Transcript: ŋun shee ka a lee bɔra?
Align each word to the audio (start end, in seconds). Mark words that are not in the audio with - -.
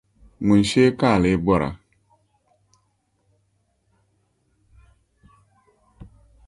ŋun 0.45 0.61
shee 0.69 0.89
ka 0.99 1.07
a 1.15 1.21
lee 1.23 1.37
bɔra? 1.45 1.69